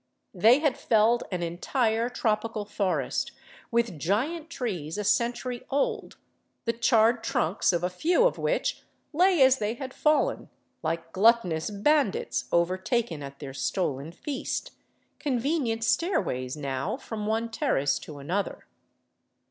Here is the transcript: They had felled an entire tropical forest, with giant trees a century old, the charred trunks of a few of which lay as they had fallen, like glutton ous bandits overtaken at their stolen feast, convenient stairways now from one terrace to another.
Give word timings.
They 0.33 0.57
had 0.57 0.79
felled 0.79 1.25
an 1.31 1.43
entire 1.43 2.09
tropical 2.09 2.65
forest, 2.65 3.33
with 3.69 3.99
giant 3.99 4.49
trees 4.49 4.97
a 4.97 5.03
century 5.03 5.63
old, 5.69 6.17
the 6.65 6.73
charred 6.73 7.23
trunks 7.23 7.71
of 7.71 7.83
a 7.83 7.89
few 7.91 8.25
of 8.25 8.39
which 8.39 8.81
lay 9.13 9.43
as 9.43 9.59
they 9.59 9.75
had 9.75 9.93
fallen, 9.93 10.49
like 10.81 11.11
glutton 11.13 11.51
ous 11.53 11.69
bandits 11.69 12.45
overtaken 12.51 13.21
at 13.21 13.37
their 13.37 13.53
stolen 13.53 14.11
feast, 14.11 14.71
convenient 15.19 15.83
stairways 15.83 16.57
now 16.57 16.97
from 16.97 17.27
one 17.27 17.51
terrace 17.51 17.99
to 17.99 18.17
another. 18.17 18.65